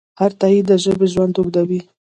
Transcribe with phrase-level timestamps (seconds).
[0.19, 1.81] هر تایید د ژبې ژوند اوږدوي.